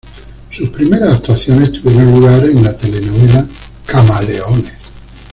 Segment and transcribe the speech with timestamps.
[0.49, 3.45] Sus primeras actuaciones tuvieron lugar en la telenovela
[3.85, 4.73] "Camaleones".